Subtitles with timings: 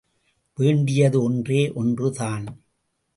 [0.57, 2.45] வேண்டியது ஒன்றே ஒன்று தான்.